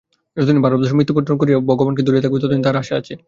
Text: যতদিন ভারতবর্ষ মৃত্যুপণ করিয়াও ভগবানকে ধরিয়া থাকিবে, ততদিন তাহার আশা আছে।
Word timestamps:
যতদিন 0.37 0.57
ভারতবর্ষ 0.63 0.91
মৃত্যুপণ 0.95 1.23
করিয়াও 1.41 1.67
ভগবানকে 1.69 2.01
ধরিয়া 2.03 2.23
থাকিবে, 2.23 2.41
ততদিন 2.41 2.61
তাহার 2.63 2.81
আশা 2.81 2.93
আছে। 3.01 3.13